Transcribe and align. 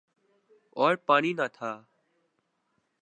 اور 0.75 0.95
پانی 0.95 1.33
نہ 1.33 1.47
تھا۔ 1.53 1.71